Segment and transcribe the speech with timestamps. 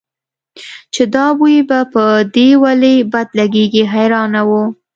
[0.93, 2.03] چې دا بوی به په
[2.35, 4.63] دې ولې بد لګېږي حیرانه وه.